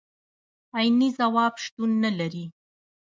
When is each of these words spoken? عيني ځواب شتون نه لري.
عيني 0.77 1.09
ځواب 1.17 1.53
شتون 1.63 1.91
نه 2.03 2.11
لري. 2.19 2.45